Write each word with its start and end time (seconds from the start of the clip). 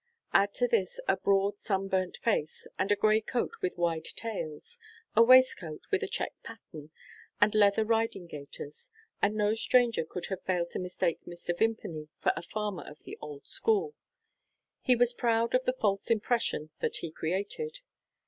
Add 0.33 0.55
to 0.55 0.67
this 0.67 0.99
a 1.07 1.15
broad 1.15 1.59
sunburnt 1.59 2.17
face, 2.23 2.65
and 2.79 2.91
a 2.91 2.95
grey 2.95 3.21
coat 3.21 3.51
with 3.61 3.77
wide 3.77 4.05
tails, 4.05 4.79
a 5.15 5.21
waistcoat 5.21 5.83
with 5.91 6.01
a 6.01 6.07
check 6.07 6.33
pattern, 6.41 6.89
and 7.39 7.53
leather 7.53 7.85
riding 7.85 8.25
gaiters 8.25 8.89
and 9.21 9.35
no 9.35 9.53
stranger 9.53 10.03
could 10.03 10.25
have 10.29 10.41
failed 10.41 10.71
to 10.71 10.79
mistake 10.79 11.23
Mr. 11.27 11.55
Vimpany 11.55 12.07
for 12.17 12.33
a 12.35 12.41
farmer 12.41 12.81
of 12.81 12.97
the 13.03 13.15
old 13.21 13.45
school. 13.47 13.93
He 14.81 14.95
was 14.95 15.13
proud 15.13 15.53
of 15.53 15.65
the 15.65 15.73
false 15.73 16.09
impression 16.09 16.71
that 16.79 16.95
he 16.95 17.11
created. 17.11 17.77